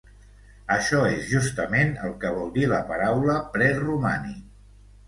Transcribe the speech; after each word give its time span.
Això 0.75 1.01
és 1.09 1.27
justament 1.33 1.93
el 2.09 2.17
que 2.25 2.33
vol 2.39 2.51
dir 2.59 2.67
la 2.73 2.81
paraula 2.91 3.39
preromànic. 3.59 4.47